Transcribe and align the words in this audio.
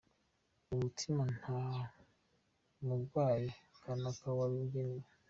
Uwo 0.63 0.75
mutima 0.83 1.23
nta 1.37 1.59
mugwayi 2.85 3.47
kanaka 3.83 4.27
wari 4.37 4.55
ugenewe. 4.63 5.05